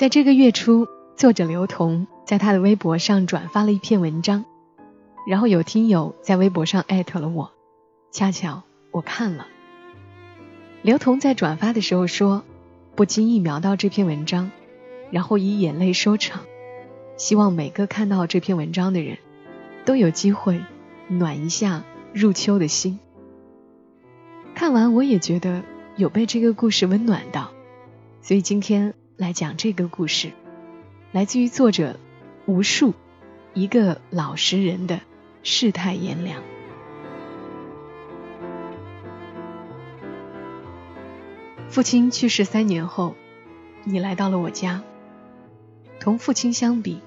[0.00, 4.46] 在这个月初，作者刘同在他的微博上转发了一篇文章，
[5.26, 7.50] 然后有听友在微博上艾特了我，
[8.10, 9.46] 恰巧我看了。
[10.80, 12.44] 刘同在转发的时候说，
[12.96, 14.50] 不经意瞄到这篇文章，
[15.10, 16.44] 然后以眼泪收场。
[17.18, 19.18] 希望每个看到这篇文章的人，
[19.84, 20.62] 都有机会
[21.08, 22.98] 暖一下入秋的心。
[24.54, 25.62] 看完我也觉得
[25.96, 27.50] 有被这个故事温暖到，
[28.22, 30.32] 所以今天来讲这个故事，
[31.12, 32.00] 来自于作者
[32.46, 32.94] 无数
[33.52, 35.02] 一个老实人的
[35.42, 36.42] 世态炎凉。
[41.68, 43.14] 父亲去世三年后，
[43.84, 44.82] 你来到了我家。
[46.00, 47.02] 同父亲相比，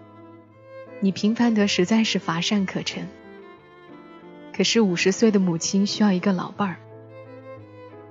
[1.00, 3.08] 你平凡得实在是乏善可陈。
[4.56, 6.78] 可是五十岁的母亲需要一个老伴儿，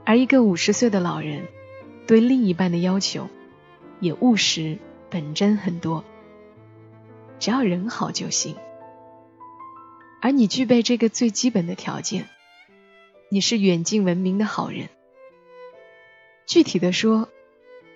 [0.04, 1.44] 而一个五十岁的老人
[2.08, 3.28] 对另一半的要求
[4.02, 4.78] 也务实
[5.10, 6.04] 本真很多，
[7.38, 8.56] 只要人好就行。
[10.20, 12.28] 而你具备这个最基本的条件，
[13.28, 14.88] 你是远近闻名的好人。
[16.46, 17.28] 具体的说，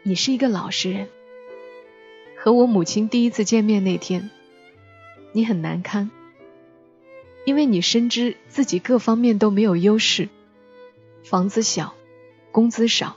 [0.05, 1.09] 你是一个老实人。
[2.39, 4.31] 和我母亲第一次见面那天，
[5.33, 6.13] 你很难堪，
[7.45, 10.29] 因为你深知自己各方面都没有优势，
[11.25, 11.95] 房子小，
[12.53, 13.17] 工资少，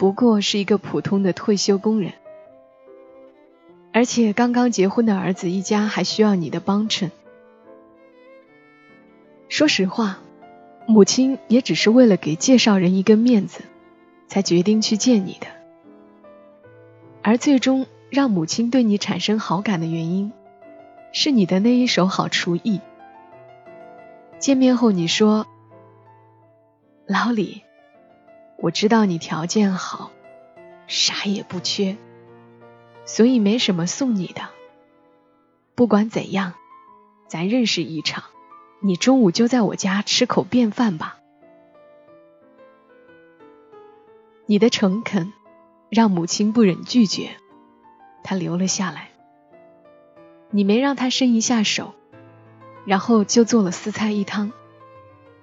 [0.00, 2.14] 不过是一个普通的退休工人，
[3.92, 7.10] 而且刚刚结婚的儿子一家还需要你的帮衬。
[9.50, 10.20] 说实话，
[10.86, 13.60] 母亲也只是为了给介绍人一个面子，
[14.26, 15.48] 才决定去见你的，
[17.20, 17.86] 而最终。
[18.08, 20.32] 让母亲对你产生好感的原因，
[21.12, 22.80] 是你的那一手好厨艺。
[24.40, 25.46] 见面后你说
[27.06, 27.62] ：“老李，
[28.60, 30.12] 我知道你条件好，
[30.86, 31.96] 啥也不缺，
[33.06, 34.42] 所以没什么送你的。
[35.74, 36.52] 不管怎样，
[37.26, 38.24] 咱认识一场，
[38.80, 41.16] 你中午就在我家吃口便饭吧。”
[44.44, 45.32] 你的诚恳
[45.88, 47.30] 让母亲不忍拒绝。
[48.22, 49.08] 他留了下来，
[50.50, 51.94] 你没让她伸一下手，
[52.84, 54.52] 然后就做了四菜一汤，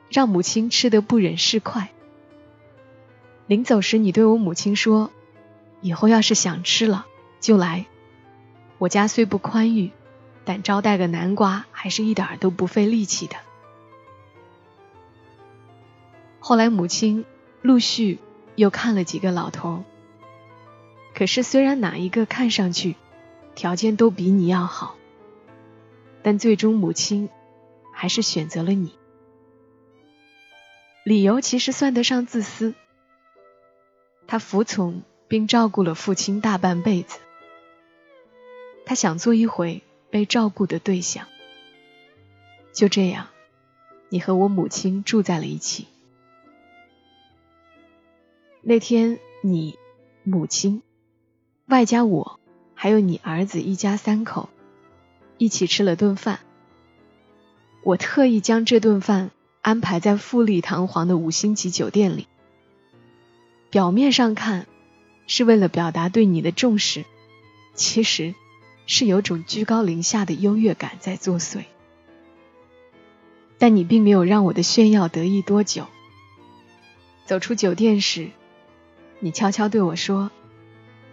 [0.09, 1.89] 让母亲吃得不忍释筷。
[3.47, 5.09] 临走时，你对我母亲说
[5.81, 7.07] ：“以后要是想吃了
[7.39, 7.85] 就来，
[8.77, 9.91] 我家虽不宽裕，
[10.43, 13.37] 但招待个南瓜还是一点都不费力气的。”
[16.39, 17.23] 后来母亲
[17.61, 18.19] 陆续
[18.55, 19.85] 又看了几个老头。
[21.15, 22.95] 可是，虽然哪一个看上去
[23.55, 24.95] 条件都比你要好，
[26.21, 27.29] 但最终母亲
[27.93, 28.91] 还是选择了你。
[31.05, 32.75] 理由其实算得上自私。
[34.27, 37.19] 他服从并照顾了父亲大半辈子，
[38.85, 41.27] 他想做一回被照顾的对象。
[42.73, 43.27] 就这样，
[44.09, 45.87] 你和我母亲住在了一起。
[48.61, 49.79] 那天，你
[50.23, 50.83] 母亲。
[51.67, 52.39] 外加我，
[52.75, 54.49] 还有你儿子一家三口，
[55.37, 56.39] 一起吃了顿饭。
[57.83, 62.27] 我特意将这顿饭安排在富丽堂皇的五星级酒店里。
[63.69, 64.65] 表面上看，
[65.27, 67.05] 是为了表达对你的重视，
[67.73, 68.33] 其实
[68.85, 71.63] 是有种居高临下的优越感在作祟。
[73.57, 75.87] 但你并没有让我的炫耀得意多久。
[77.25, 78.29] 走出酒店时，
[79.19, 80.31] 你悄悄对我说。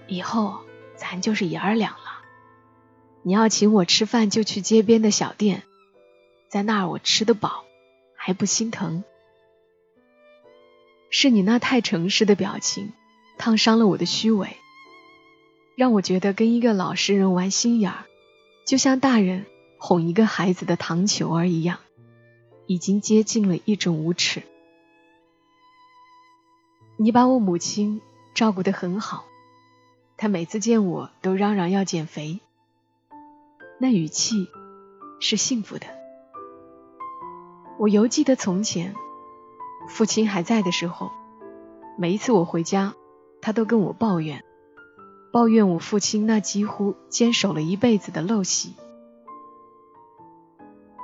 [0.06, 0.60] 以后
[0.96, 2.20] 咱就是爷儿俩了。
[3.22, 5.62] 你要请我吃饭，就去街边的小店，
[6.48, 7.64] 在那儿我吃得饱，
[8.14, 9.02] 还不心疼。
[11.16, 12.92] 是你那太诚实的表情，
[13.38, 14.56] 烫伤了我的虚伪，
[15.76, 18.04] 让我觉得跟一个老实人玩心眼儿，
[18.66, 19.46] 就像大人
[19.78, 21.78] 哄一个孩子的糖球儿一样，
[22.66, 24.42] 已经接近了一种无耻。
[26.96, 28.00] 你把我母亲
[28.34, 29.24] 照顾得很好。
[30.16, 32.40] 她每次见我都嚷嚷要减肥，
[33.78, 34.48] 那语气
[35.20, 35.86] 是幸福的。
[37.78, 38.96] 我犹记得从前，
[39.88, 41.10] 父亲还在的时候，
[41.98, 42.94] 每一次我回家，
[43.40, 44.42] 他都跟我抱怨
[45.30, 48.74] ：“抱怨我父亲那几乎坚守了一辈子的陋习。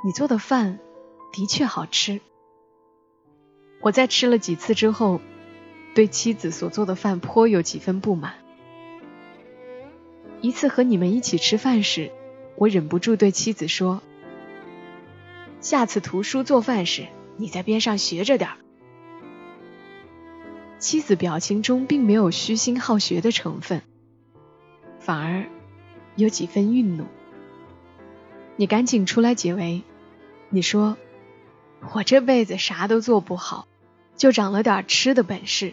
[0.04, 0.78] 你做的饭
[1.32, 2.20] 的确好吃。
[3.82, 5.20] 我在吃了几次之后，
[5.94, 8.34] 对妻子所做的饭颇有几分不满。
[10.40, 12.10] 一次和你们一起吃饭时，
[12.56, 14.00] 我忍不住对妻子说
[15.60, 17.06] ：“下次图书做饭时，
[17.36, 18.56] 你在边上学着点儿。”
[20.80, 23.82] 妻子表情中并没有虚心好学的成分，
[24.98, 25.44] 反而
[26.16, 27.04] 有几分愠怒。
[28.56, 29.82] 你赶紧出来解围，
[30.48, 30.96] 你说
[31.92, 33.68] ：“我这辈子啥都做不好。”
[34.16, 35.72] 就长了点吃的本事，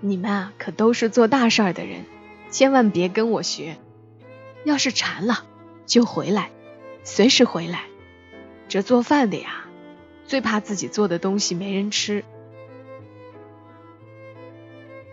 [0.00, 2.04] 你们啊可都是做大事儿的人，
[2.50, 3.76] 千万别跟我学。
[4.64, 5.44] 要是馋了
[5.86, 6.50] 就回来，
[7.02, 7.86] 随时回来。
[8.68, 9.64] 这做饭的呀，
[10.26, 12.24] 最怕自己做的东西没人吃。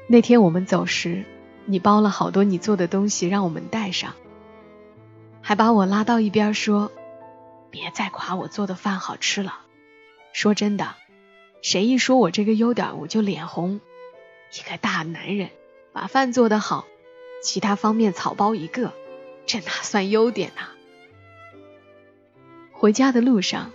[0.08, 1.24] 那天我们走时，
[1.66, 4.14] 你包了好多你做的东西让我们带上，
[5.42, 6.92] 还把我拉到一边说
[7.72, 9.62] ：“别再夸我做的饭好吃了。”
[10.32, 10.96] 说真的。
[11.62, 13.82] 谁一说我这个优点，我就脸红。
[14.54, 15.50] 一个大男人
[15.92, 16.86] 把饭做得好，
[17.42, 18.94] 其他方面草包一个，
[19.48, 20.62] 这哪算优点呢？
[22.72, 23.72] 回家的路上，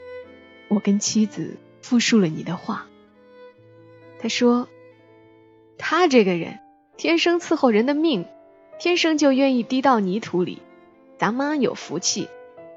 [0.68, 2.86] 我跟妻子复述了你的话。
[4.20, 4.68] 他说
[5.82, 6.60] ：“他这个人
[6.98, 8.26] 天生伺候人的命，
[8.78, 10.60] 天生就愿意滴到泥土里。
[11.18, 12.28] 咱妈有福气，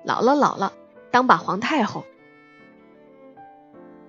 [0.04, 0.74] 老了老了
[1.12, 2.06] 当把皇太后。”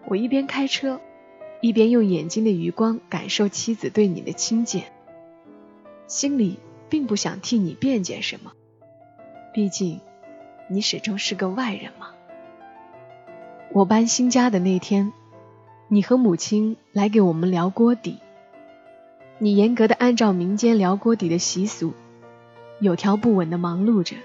[0.07, 1.01] 我一边开车，
[1.61, 4.85] 一边用眼睛的余光感受妻子对你的亲近，
[6.07, 8.53] 心里并不想替你辩解什么，
[9.53, 10.01] 毕竟
[10.71, 12.11] 你始终是个外人嘛。
[13.73, 15.13] 我搬新家的那天，
[15.89, 18.19] 你和母亲来给我们聊锅底，
[19.39, 21.93] 你严格的按照民间聊锅底的习俗，
[22.79, 24.17] 有条不紊的忙碌着。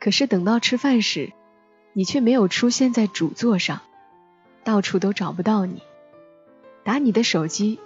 [0.00, 1.32] 可是等到吃饭时，
[1.92, 3.80] 你却没有出现在主座上。
[4.64, 5.82] 到处都找不到你，
[6.84, 7.78] 打你的手机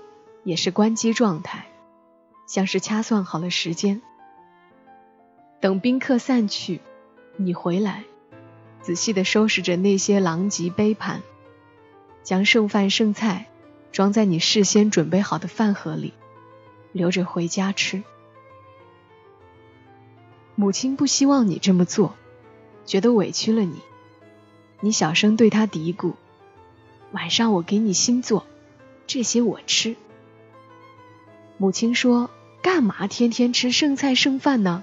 [0.42, 1.66] 也是关机状态，
[2.46, 4.02] 像是掐算好了时间。
[5.60, 6.80] 等宾客散去，
[7.36, 8.02] 你回来，
[8.80, 11.22] 仔细的收拾着那些狼藉杯盘，
[12.24, 13.46] 将剩饭剩菜
[13.92, 16.14] 装在你事先准备好的饭盒里，
[16.92, 18.02] 留着回家吃。
[20.54, 22.14] 母亲不希望你这么做，
[22.84, 23.80] 觉得委屈了你，
[24.80, 26.14] 你小声对他嘀咕。
[27.12, 28.46] 晚上我给你新做，
[29.06, 29.96] 这些我吃。
[31.58, 32.30] 母亲说
[32.62, 34.82] ：“干嘛天天吃剩菜剩饭呢？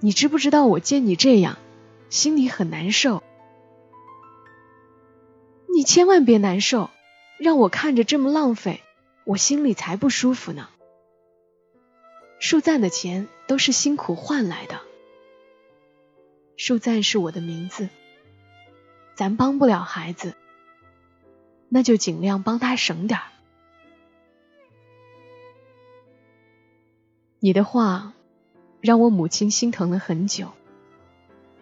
[0.00, 1.58] 你知不知道我见你这样，
[2.10, 3.22] 心里很难受。
[5.74, 6.90] 你千万别难受，
[7.38, 8.82] 让我看着这么浪费，
[9.24, 10.68] 我心里才不舒服呢。
[12.40, 14.80] 树赞的钱都是辛苦换来的，
[16.56, 17.88] 树赞是我的名字，
[19.14, 20.34] 咱帮不了孩子。”
[21.70, 23.26] 那就尽量帮他省点儿。
[27.40, 28.14] 你的话
[28.80, 30.52] 让我母亲心疼了很久，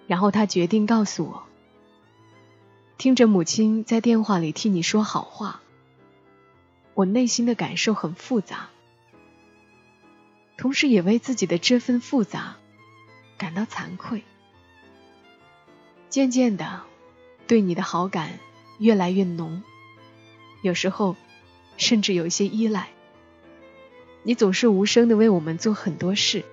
[0.07, 1.43] 然后她决定告诉我。
[2.99, 5.61] 听着母亲在电话里替你说好话，
[6.97, 8.71] 我内心的感受很复杂，
[10.57, 12.57] 同时也为自己的这份复杂
[13.37, 14.23] 感到惭愧。
[16.09, 16.85] 渐渐的，
[17.47, 18.39] 对你的好感
[18.79, 19.63] 越来越浓。
[20.63, 21.17] 有时候，
[21.77, 22.89] 甚至有一些依赖。
[24.23, 26.47] 你总是无声的为我们做很多事，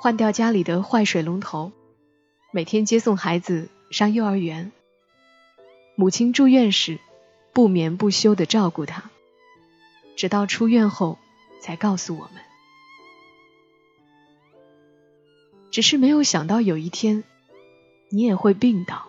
[0.00, 1.72] 换掉家里的坏水龙头，
[2.52, 4.70] 每天接送孩子上幼儿园。
[5.96, 7.00] 母亲住院时，
[7.52, 9.10] 不眠不休的照顾他，
[10.20, 11.16] 直到出院后
[11.62, 12.42] 才告诉我们。
[15.70, 17.24] 只是没有想到有一天，
[18.10, 19.08] 你也会病倒，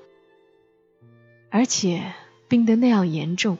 [1.49, 2.13] 而且
[2.47, 3.57] 病得那样严重。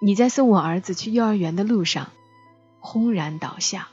[0.00, 2.12] 你在送我儿子去幼儿园的路上，
[2.78, 3.88] 轰然倒下，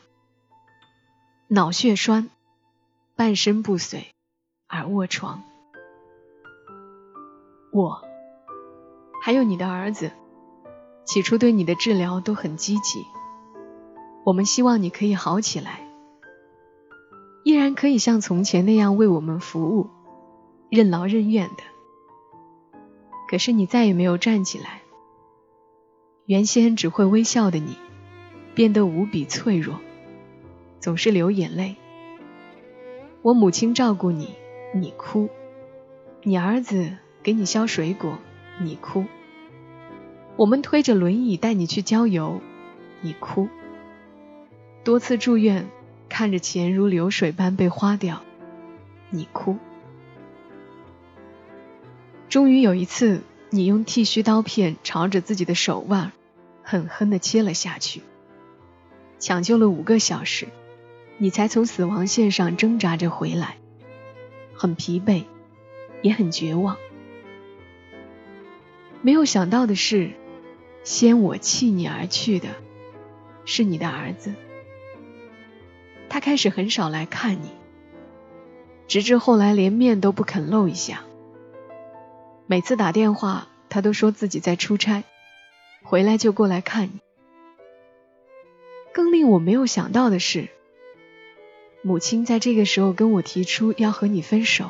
[1.48, 2.30] 脑血栓，
[3.16, 4.06] 半身不遂
[4.68, 5.42] 而卧床。
[7.72, 8.04] 我，
[9.24, 10.12] 还有你的儿子，
[11.06, 13.06] 起初对你的治疗都很积极，
[14.24, 15.88] 我们希望你可以好起来，
[17.44, 19.90] 依然可以像从前那样为我们服务，
[20.70, 21.64] 任劳任怨的。
[23.28, 24.82] 可是你再也没有站起来。
[26.26, 27.76] 原先只会微笑的你，
[28.56, 29.76] 变得无比脆弱，
[30.80, 31.76] 总是流眼泪。
[33.22, 34.30] 我母亲照顾你，
[34.74, 35.28] 你哭；
[36.24, 38.18] 你儿子给你削水果，
[38.62, 39.04] 你哭；
[40.36, 42.42] 我们推着轮椅带你去郊游，
[43.02, 43.48] 你哭；
[44.84, 45.70] 多次住院，
[46.10, 48.22] 看着钱如流水般被花掉，
[49.12, 49.58] 你哭。
[52.30, 53.22] 终于有一次，
[53.52, 56.12] 你用剃须刀片朝着自己的手腕
[56.64, 58.02] 狠狠地切了下去。
[59.20, 60.48] 抢救了五个小时，
[61.20, 63.58] 你才从死亡线上挣扎着回来，
[64.56, 65.26] 很疲惫，
[66.02, 66.76] 也很绝望。
[69.04, 70.12] 没有想到的是，
[70.84, 72.50] 先我弃你而去的
[73.46, 74.34] 是你的儿子。
[76.10, 77.50] 他开始很少来看你，
[78.88, 81.04] 直至后来连面都不肯露一下。
[82.46, 85.04] 每次打电话，他都说自己在出差，
[85.82, 87.00] 回来就过来看你。
[88.94, 90.50] 更令我没有想到的是，
[91.82, 94.70] 母亲在这个时候跟我提出要和你分手。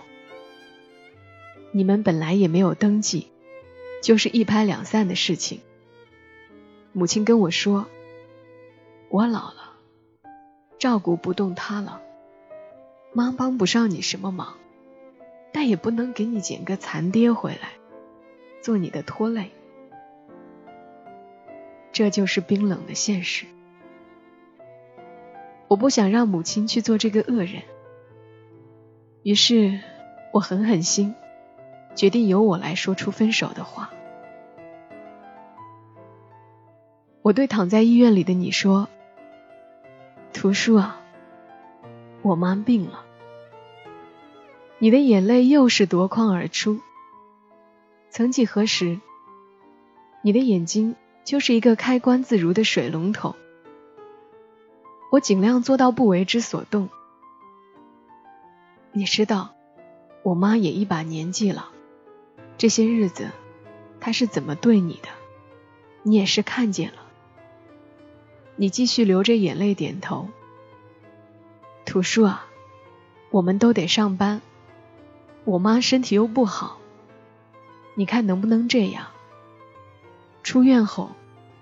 [1.74, 3.28] 你们本来也没有登记，
[4.02, 5.60] 就是一拍两散的事情。
[6.94, 7.88] 母亲跟我说
[9.10, 9.74] ：“我老了，
[10.80, 12.02] 照顾不动他了，
[13.12, 14.56] 妈帮不上你什么忙。”
[15.56, 17.74] 但也不能给你捡个残爹回来，
[18.64, 19.52] 做你的拖累。
[21.92, 23.46] 这就是冰冷的现实。
[25.68, 27.62] 我不想让母亲去做这个恶人，
[29.22, 29.80] 于是
[30.32, 31.14] 我狠狠心，
[31.94, 33.92] 决定由我来说出分手的话。
[37.24, 38.90] 我对躺在医院里的你说
[40.34, 41.00] ：“图书啊，
[42.22, 43.06] 我妈病了。”
[44.78, 46.82] 你的眼泪又是夺眶而出。
[48.10, 49.00] 曾几何时，
[50.22, 53.36] 你的眼睛就是一个开关自如的水龙头。
[55.10, 56.90] 我尽量做到不为之所动。
[58.92, 59.56] 你知道，
[60.24, 61.70] 我妈也一把年纪了，
[62.58, 63.30] 这些日子
[64.02, 65.08] 她是怎么对你的，
[66.02, 67.03] 你也是看见了。
[68.56, 70.30] 你继续流着眼泪点头。
[71.86, 72.48] 图书啊，
[73.30, 74.42] 我们都得上班。
[75.46, 76.78] 我妈身体又不好，
[77.96, 79.08] 你看能不能这样？
[80.44, 81.12] 出院后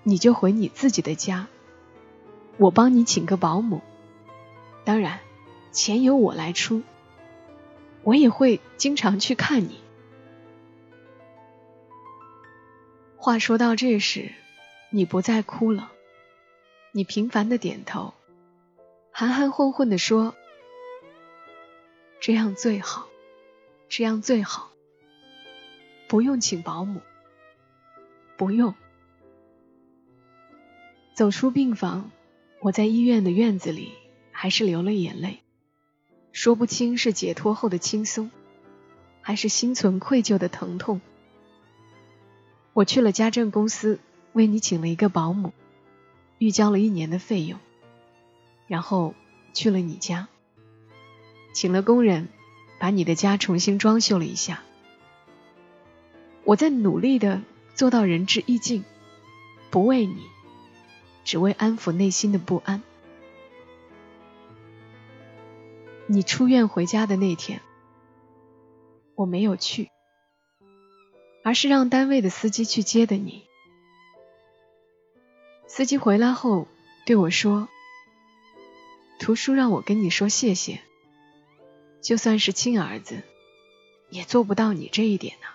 [0.03, 1.47] 你就回你自己的家，
[2.57, 3.81] 我帮你请个保姆，
[4.83, 5.19] 当然
[5.71, 6.83] 钱由我来出，
[8.03, 9.79] 我也会经常去看你。
[13.17, 14.31] 话说到这时，
[14.89, 15.91] 你不再哭了，
[16.91, 18.13] 你频繁的点头，
[19.11, 20.35] 含含混混的说
[22.19, 23.07] ：“这样最好。”
[23.93, 24.71] 这样最好，
[26.07, 27.01] 不用请保姆，
[28.37, 28.73] 不用。
[31.13, 32.09] 走出病房，
[32.61, 33.91] 我在医院的院子里
[34.31, 35.41] 还是流了眼泪，
[36.31, 38.31] 说不清是解脱后的轻松，
[39.19, 41.01] 还是心存愧疚的疼痛。
[42.71, 43.99] 我去了家政公司，
[44.31, 45.51] 为你请了一个保姆，
[46.41, 47.59] 预交了一年的费用，
[48.65, 49.13] 然后
[49.53, 50.27] 去了你家，
[51.53, 52.27] 请了工人。
[52.79, 54.63] 把你的家重新装修了一下，
[56.43, 57.43] 我在努力的
[57.75, 58.83] 做到仁至义尽，
[59.69, 60.23] 不为你，
[61.23, 62.81] 只为安抚内心的不安。
[66.07, 67.61] 你出院回家的那天，
[69.13, 69.91] 我没有去，
[71.43, 73.43] 而是让单位的司机去接的你。
[75.73, 76.67] 司机回来后
[77.05, 77.69] 对我说
[79.21, 80.81] ：“图书让我跟你说谢谢。”
[82.03, 83.23] 就算是亲儿子，
[84.09, 85.47] 也做不到你这一点呐。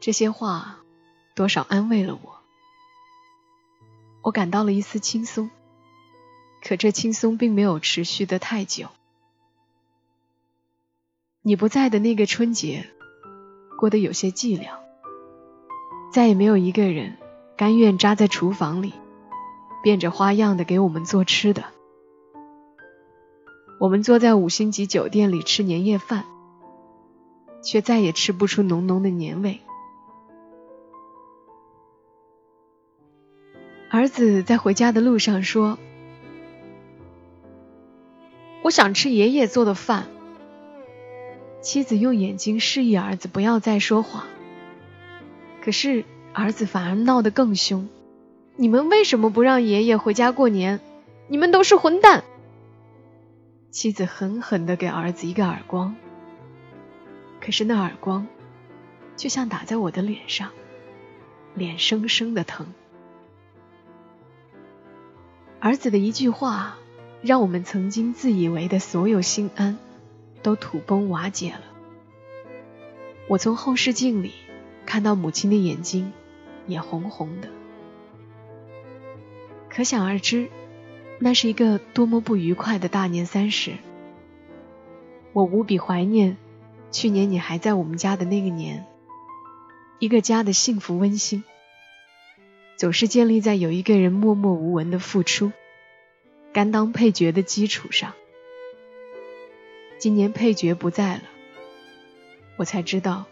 [0.00, 0.82] 这些话
[1.34, 2.38] 多少安慰了我，
[4.22, 5.50] 我感到了一丝轻松。
[6.62, 8.88] 可这轻松并没有持续的太久。
[11.42, 12.88] 你不在的那个春节，
[13.78, 14.78] 过得有些寂寥，
[16.14, 17.18] 再也没有一个人
[17.62, 18.92] 甘愿扎在厨房里，
[19.84, 21.62] 变着花样的给我们做吃的。
[23.78, 26.24] 我们坐在五星级酒店里吃年夜饭，
[27.62, 29.60] 却再也吃不出浓浓的年味。
[33.90, 35.78] 儿子在回家的路上说
[38.64, 40.08] ：“我想吃爷爷做的饭。”
[41.62, 44.24] 妻子用眼睛示意儿子不要再说谎，
[45.62, 46.04] 可是
[46.34, 47.88] 儿子反而闹得更凶
[48.56, 50.80] ：“你们为什么不让爷爷回家过年？
[51.28, 52.24] 你们都是混蛋！”
[53.70, 55.94] 妻子狠狠的给儿子一个耳光，
[57.40, 58.26] 可是那耳光
[59.16, 60.50] 就像打在我的脸上，
[61.54, 62.66] 脸生生的疼。
[65.60, 66.76] 儿子的一句话，
[67.22, 69.78] 让我们曾经自以为的所有心安，
[70.42, 71.62] 都土崩瓦解了。
[73.28, 74.32] 我从后视镜里
[74.84, 76.12] 看到母亲的眼睛
[76.66, 77.48] 也红红的，
[79.68, 80.48] 可想而知。
[81.18, 83.74] 那是一个多么不愉快的大年三十。
[85.32, 86.36] 我无比怀念
[86.90, 88.84] 去年你还在我们家的那个年，
[90.00, 91.44] 一个家的幸福温馨，
[92.76, 95.52] 总是建立在有一个人默默无闻的付出，
[96.52, 98.14] 甘当配角的基础上。
[99.98, 101.22] 今年配角不在了，
[102.56, 103.26] 我才知道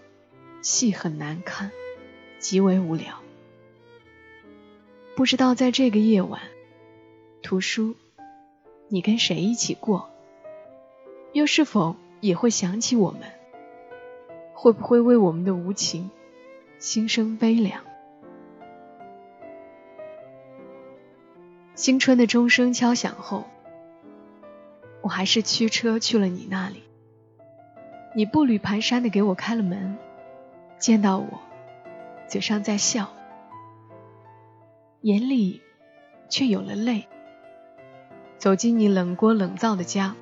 [0.62, 1.72] 戏很难看，
[2.40, 3.20] 极为无聊。
[5.14, 6.40] 不知道在这个夜晚，
[7.42, 7.94] 图书，
[8.88, 10.10] 你跟谁一起过？
[11.32, 13.20] 又是否也会想起我们？
[14.54, 16.10] 会不会为我们的无情
[16.78, 17.82] 心生悲凉？
[21.74, 23.44] 新春的钟声敲响后，
[25.02, 26.82] 我还是驱车去了你那里。
[28.14, 29.96] 你步履蹒跚的给我开了门，
[30.78, 31.40] 见到我，
[32.30, 33.12] 嘴上在笑，
[35.00, 35.60] 眼里
[36.28, 37.08] 却有了泪。
[38.38, 40.14] 走进你冷锅冷灶的家。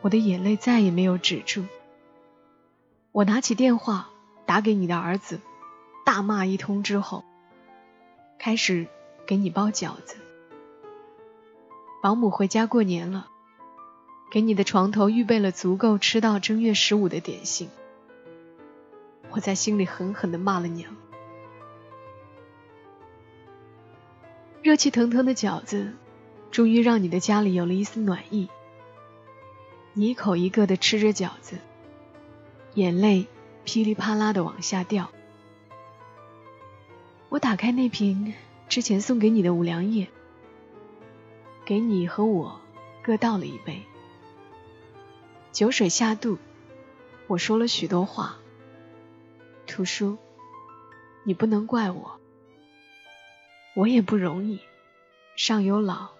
[0.00, 1.64] 我的眼泪再也没有止住。
[3.12, 4.10] 我拿起电话
[4.46, 5.38] 打给你的儿子，
[6.04, 7.22] 大骂一通之后，
[8.36, 8.88] 开始
[9.24, 10.16] 给你包饺子。
[12.02, 13.28] 保姆回家过年了，
[14.32, 17.70] 给你的床头预备了足够吃到正月十五的点心。
[19.30, 20.96] 我在心里狠狠的骂了娘。
[24.62, 25.92] 热气腾腾的饺子，
[26.52, 28.48] 终于让你的家里有了一丝暖意。
[29.92, 31.58] 你一口一个的吃着饺子，
[32.74, 33.26] 眼泪
[33.64, 35.10] 噼里啪啦的往下掉。
[37.28, 38.34] 我打开那瓶
[38.68, 40.06] 之前送给你的五粮液，
[41.64, 42.60] 给你和我
[43.02, 43.82] 各倒了一杯。
[45.50, 46.38] 酒水下肚，
[47.26, 48.36] 我说了许多话。
[49.66, 50.18] 图书，
[51.24, 52.20] 你不能怪我，
[53.74, 54.60] 我也不容易，
[55.34, 56.10] 上有老，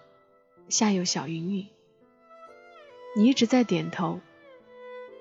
[0.69, 1.67] 下有小云云。
[3.15, 4.21] 你一直在点头，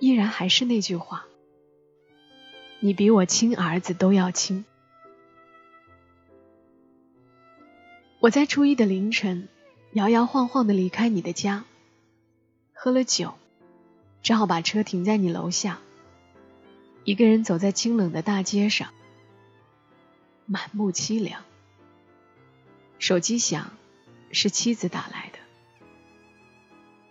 [0.00, 1.26] 依然还是那句话：
[2.80, 4.64] 你比我亲儿子都要亲。
[8.18, 9.48] 我在初一的凌晨
[9.92, 11.64] 摇摇晃晃的离开你的家，
[12.72, 13.34] 喝了酒，
[14.22, 15.80] 只好把车停在你楼下，
[17.04, 18.88] 一个人走在清冷的大街上，
[20.46, 21.44] 满目凄凉。
[23.02, 23.72] 手机响，
[24.30, 25.40] 是妻子打来的。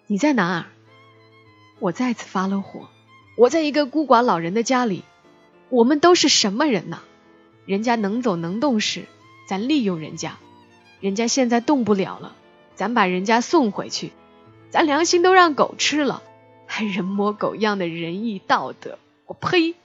[0.08, 0.66] 你在哪儿？
[1.80, 2.88] 我再次发了火。
[3.36, 5.04] 我在一个孤寡老人的家里。
[5.68, 7.00] 我们都是什么人呐？
[7.66, 9.04] 人家能走能动时，
[9.50, 10.38] 咱利用人家；
[11.02, 12.38] 人家现在动不了了，
[12.74, 14.14] 咱把人家送回去。
[14.70, 16.24] 咱良心都让狗吃了，
[16.68, 18.98] 还人模狗样的仁义道德？
[19.26, 19.76] 我呸！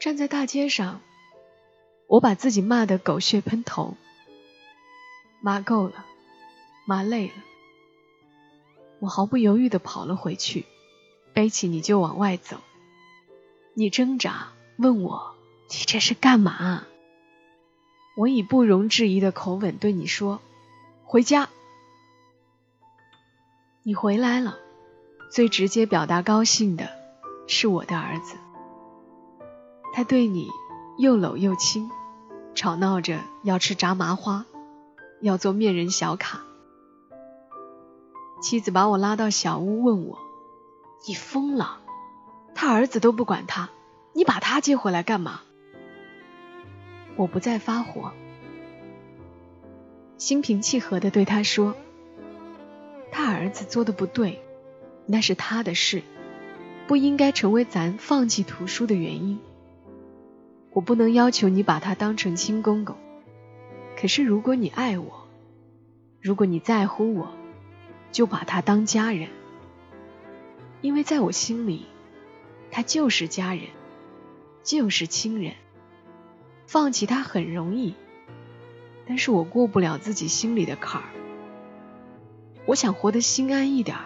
[0.00, 1.02] 站在大街上，
[2.12, 3.96] 我把自己骂得狗血喷头。
[5.40, 6.04] 骂够了。
[6.84, 7.34] 骂累了，
[8.98, 10.66] 我毫不犹豫的跑了回去，
[11.32, 12.58] 背起你就往外走。
[13.72, 15.36] 你挣扎问我
[15.70, 16.84] ：“你这是干嘛？”
[18.18, 20.40] 我以不容置疑的口吻对你说
[21.06, 21.48] ：“回家。”
[23.84, 24.58] 你回来了，
[25.30, 26.90] 最直接表达高兴的
[27.46, 28.36] 是我的儿子，
[29.94, 30.48] 他对你
[30.98, 31.88] 又搂又亲，
[32.54, 34.44] 吵闹着要吃炸麻花，
[35.20, 36.40] 要做面人小卡。
[38.42, 40.18] 妻子把我拉到小屋，问我
[41.06, 41.78] ：“你疯了？
[42.54, 43.70] 他儿子都不管他，
[44.12, 45.40] 你把他接回来干嘛？”
[47.16, 48.12] 我不再发火，
[50.18, 51.74] 心平气和的对他说
[53.12, 54.42] ：“他儿子做的不对，
[55.06, 56.02] 那是他的事，
[56.86, 59.40] 不应该成为咱放弃图书的原因。
[60.72, 62.96] 我不能要求你把他当成亲公公，
[63.96, 65.28] 可是如果你爱我，
[66.20, 67.32] 如果你在乎我。”
[68.12, 69.30] 就把他当家人，
[70.82, 71.86] 因为在我心里，
[72.70, 73.62] 他就是家人，
[74.62, 75.54] 就是亲人。
[76.66, 77.94] 放弃他很容易，
[79.06, 81.08] 但是我过不了自己心里的坎儿。
[82.66, 84.04] 我想活得心安一点儿，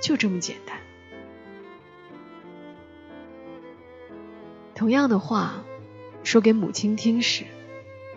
[0.00, 0.78] 就这么简单。
[4.76, 5.64] 同样的话
[6.22, 7.44] 说给母亲听时，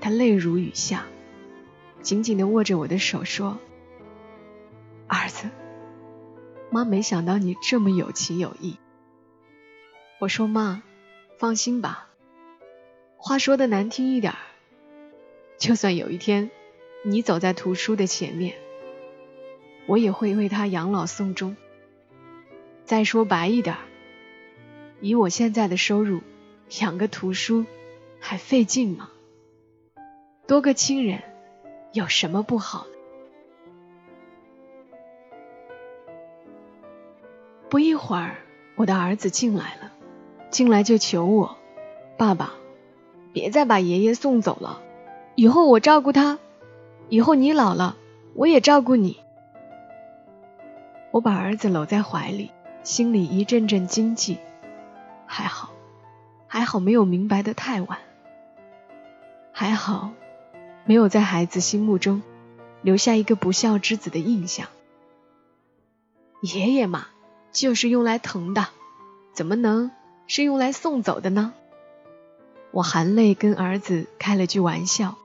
[0.02, 1.06] 她泪如雨下，
[2.02, 3.58] 紧紧的握着我的手说。
[5.08, 5.50] 儿子，
[6.70, 8.78] 妈没想到你这么有情有义。
[10.20, 10.84] 我说妈，
[11.38, 12.10] 放心吧。
[13.16, 14.34] 话说的难听一点，
[15.58, 16.52] 就算有一天
[17.06, 18.56] 你走在图书的前面，
[19.88, 21.56] 我也会为他养老送终。
[22.84, 23.78] 再说白一点，
[25.00, 26.22] 以我现在的收入，
[26.78, 27.66] 养个图书
[28.20, 29.10] 还费劲吗？
[30.46, 31.24] 多个亲人，
[31.94, 32.86] 有什么不好？
[37.70, 38.38] 不一会儿，
[38.76, 39.92] 我的儿子进来了，
[40.52, 41.58] 进来就求我
[42.18, 42.54] ：“爸爸，
[43.34, 44.82] 别再把爷爷送走了，
[45.36, 46.38] 以后我照顾他，
[47.10, 47.98] 以后你老了，
[48.36, 49.20] 我也照顾你。”
[51.12, 52.52] 我把儿子搂在怀里，
[52.84, 54.38] 心里一阵阵惊悸。
[55.26, 55.72] 还好，
[56.50, 58.00] 还好没有明白的太晚，
[59.54, 60.12] 还好
[60.84, 62.22] 没有在孩子心目中
[62.82, 64.68] 留下一个不孝之子的印象。
[66.42, 67.08] 爷爷嘛。
[67.52, 68.68] 就是用来疼的，
[69.34, 69.90] 怎么能
[70.28, 71.52] 是用来送走的呢？
[72.70, 75.16] 我含泪跟儿子开了句玩笑，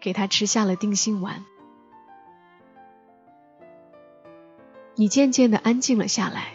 [0.00, 1.44] 给他吃下了定心丸。
[4.94, 6.54] 你渐渐的安静了下来，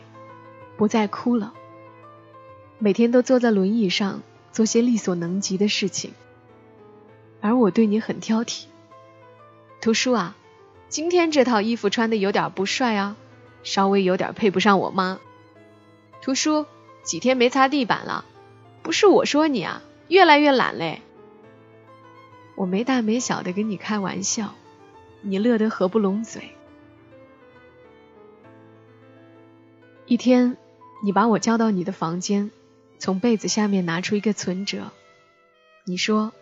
[0.75, 1.53] 不再哭了，
[2.77, 6.13] 每天都坐在轮椅上做些力所能及的事情。
[7.41, 8.65] 而我对你很挑剔，
[9.81, 10.35] 图书啊，
[10.89, 13.15] 今天这套衣服穿的有点不帅啊。
[13.63, 15.19] 稍微有点配不上我妈。
[16.21, 16.67] 图书
[17.03, 18.23] 几天没擦地板了，
[18.83, 21.01] 不是我说你啊，越来越懒嘞。
[22.55, 24.53] 我没大没小的跟你开玩笑，
[25.21, 26.51] 你乐得合不拢嘴。
[30.05, 30.57] 一天，
[31.03, 32.51] 你把我叫到你的房间，
[32.97, 34.91] 从被子下面拿出一个存折，
[35.83, 36.33] 你说：“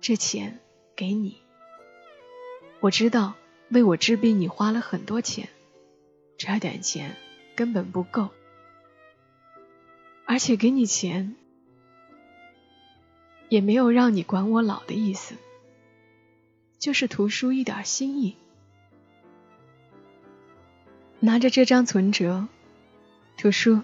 [0.00, 0.60] 这钱
[0.94, 1.40] 给你。”
[2.80, 3.34] 我知道
[3.70, 5.48] 为我治病你花了很多钱。
[6.36, 7.16] 这点钱
[7.56, 8.28] 根本不够，
[10.26, 11.36] 而且给你钱
[13.48, 15.36] 也没有让你管我老的意思，
[16.78, 18.36] 就是图书一点心意。
[21.20, 22.48] 拿着这张存折，
[23.38, 23.80] 图书，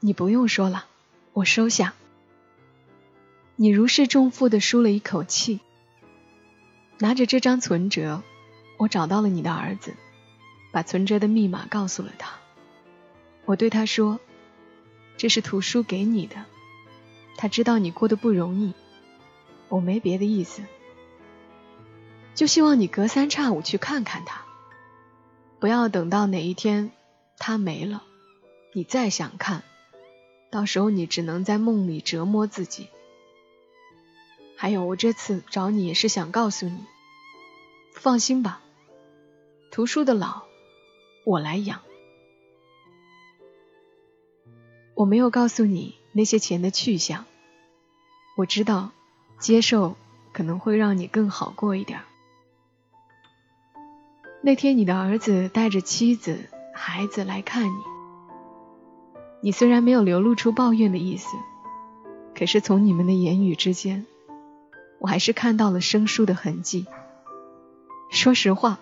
[0.00, 0.86] 你不用说了，
[1.34, 1.94] 我收下。
[3.56, 5.60] 你如释重负的舒了一口气。
[6.98, 8.22] 拿着这张存折，
[8.78, 9.94] 我找到了你的儿子。
[10.70, 12.32] 把存折的密码告诉了他，
[13.44, 14.18] 我对他说
[15.16, 16.46] ：“这是图书给你的，
[17.36, 18.74] 他知道你过得不容易，
[19.68, 20.62] 我没别的意思，
[22.34, 24.44] 就希望你隔三差五去看看他，
[25.60, 26.90] 不要等到哪一天
[27.38, 28.02] 他没了，
[28.72, 29.62] 你再想看，
[30.54, 32.86] 到时候你只能在梦里折磨自己。
[34.56, 36.78] 还有，我这次找你是想告诉你，
[37.92, 38.60] 放心吧，
[39.72, 40.42] 图书的老。”
[41.26, 41.80] 我来养。
[44.94, 47.24] 我没有告诉你那些钱的去向。
[48.36, 48.92] 我知道，
[49.40, 49.96] 接受
[50.32, 52.00] 可能会让你更好过一点。
[54.40, 57.93] 那天你的儿子带着妻子、孩子来看你，
[59.44, 61.36] 你虽然没有流露出抱怨的意思，
[62.34, 64.06] 可是从你们的言语之间，
[64.98, 66.86] 我还是看到了生疏的痕迹。
[68.10, 68.78] 说实话。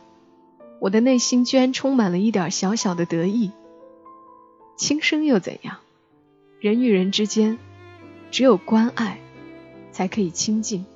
[0.78, 3.50] 我的内心居然充满了一点小小的得意。
[4.76, 5.78] 轻生又怎样？
[6.60, 7.58] 人与人之间，
[8.30, 9.18] 只有关爱，
[9.90, 10.86] 才可以亲近。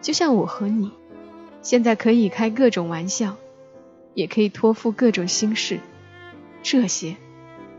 [0.00, 0.92] 就像我和你，
[1.62, 3.36] 现在可以开各种玩笑，
[4.14, 5.80] 也可以托付各种心事，
[6.64, 7.16] 这些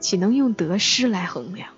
[0.03, 1.69] 岂能用得失来衡量？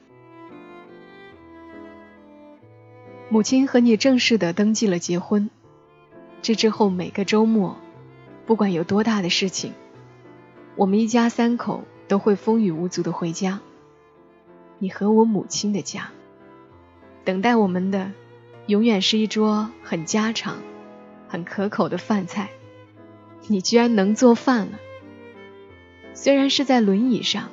[3.30, 5.52] 母亲和你正式的登记了结婚，
[6.42, 7.78] 这之后每个周末。
[8.48, 9.74] 不管有多大的事情，
[10.76, 13.60] 我们一家三口都会风雨无阻的回家。
[14.80, 16.10] 你和我母亲的家，
[17.24, 18.12] 等待我们的
[18.66, 20.58] 永远是一桌很家常、
[21.28, 22.50] 很可口的饭菜。
[23.48, 24.80] 你居然能做饭了，
[26.16, 27.50] 虽然是在轮椅上，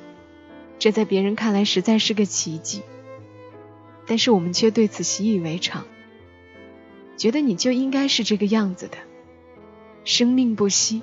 [0.79, 2.81] 这在别人看来实在是个奇迹，
[4.05, 5.85] 但是我们却对此习以为常，
[7.15, 8.97] 觉得你就应该是这个样子的。
[10.03, 11.01] 生命不息，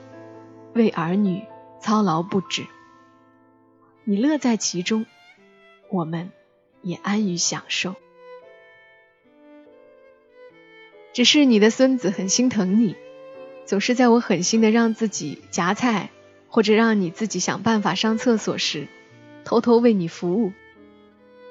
[0.74, 1.42] 为儿女
[1.80, 2.66] 操劳不止。
[4.04, 5.06] 你乐在其中，
[5.90, 6.30] 我们
[6.82, 7.94] 也安于享受。
[11.14, 12.94] 只是你的孙子很心疼你，
[13.64, 16.10] 总是在我狠心的让自己夹菜，
[16.48, 18.86] 或者让你自己想办法上厕所时，
[19.44, 20.52] 偷偷为你服务。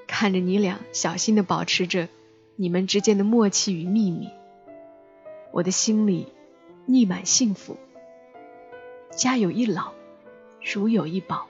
[0.08, 2.08] 看着你俩小心的保持着
[2.56, 4.30] 你们之间的默契与秘密，
[5.52, 6.28] 我的心里。
[6.92, 7.78] 溢满幸福，
[9.16, 9.92] 家有一老，
[10.74, 11.46] 如有一宝。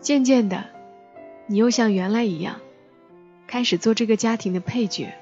[0.00, 0.66] 渐渐的，
[1.48, 2.60] 你又像原来一样，
[3.48, 5.12] 开始做这个家庭的配角，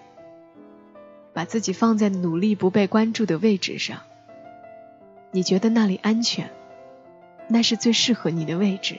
[1.32, 4.00] 把自己放在努力不被关注的位置上。
[5.30, 6.50] 你觉得那里安全，
[7.48, 8.98] 那是最适合你的位置。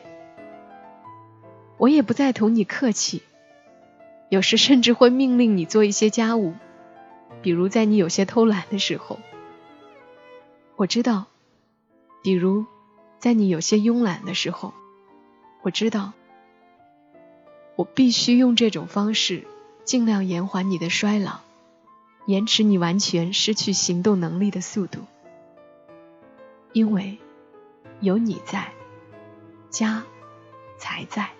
[1.81, 3.23] 我也不再同你客气，
[4.29, 6.53] 有时甚至会命令你做一些家务，
[7.41, 9.17] 比如在你有些偷懒的时候。
[10.75, 11.25] 我知道，
[12.21, 12.67] 比如
[13.17, 14.75] 在你有些慵懒的时候，
[15.63, 16.13] 我知道，
[17.75, 19.47] 我必须用这种方式
[19.83, 21.39] 尽量延缓你的衰老，
[22.27, 24.99] 延迟你完全失去行动能力的速度，
[26.73, 27.17] 因为
[28.01, 28.71] 有你在，
[29.71, 30.03] 家
[30.77, 31.31] 才在。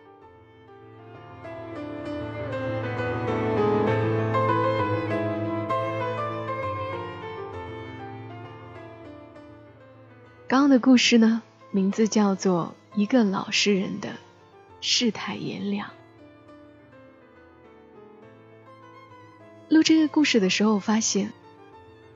[10.51, 14.17] 刚刚的故事呢，名字叫做《一个老实人的
[14.81, 15.87] 世态炎凉》。
[19.69, 21.31] 录这个故事的时候，发现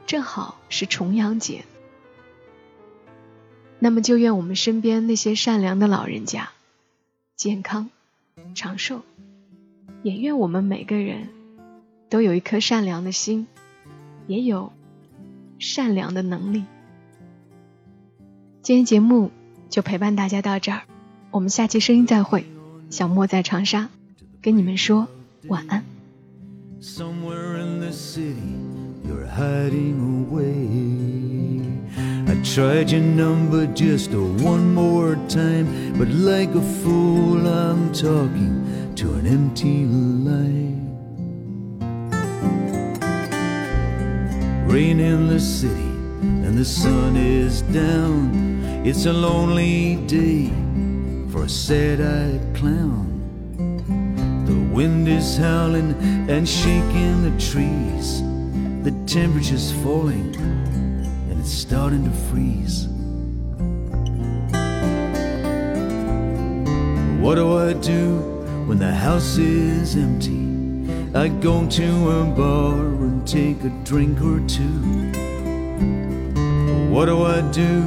[0.05, 1.63] 正好是重阳节，
[3.79, 6.49] 那么就愿我们身边那些善良的老人家
[7.37, 7.89] 健康
[8.53, 9.03] 长寿，
[10.03, 11.29] 也愿我们每个人
[12.09, 13.47] 都有一颗善良的心，
[14.27, 14.73] 也有
[15.57, 16.65] 善良的能力。
[18.65, 19.29] 今天节目
[19.69, 20.81] 就陪伴大家到这儿，
[21.29, 22.47] 我们下期声音再会。
[22.89, 23.89] 小莫在长沙，
[24.41, 25.07] 跟你们说
[25.49, 25.83] 晚安。
[48.87, 50.49] It's a lonely day
[51.29, 53.11] for a sad eyed clown.
[54.45, 55.95] The wind is howling
[56.29, 58.21] and shaking the trees.
[58.83, 62.87] The temperature's falling and it's starting to freeze.
[67.21, 68.19] What do I do
[68.65, 70.45] when the house is empty?
[71.13, 75.11] I go to a bar and take a drink or two.
[76.95, 77.81] What do I do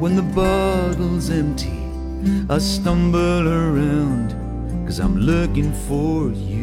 [0.00, 1.78] when the bottle's empty,
[2.50, 4.34] I stumble around,
[4.84, 6.57] cause I'm looking for you.